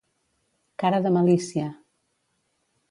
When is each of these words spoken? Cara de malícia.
Cara 0.83 1.03
de 1.07 1.11
malícia. 1.19 1.67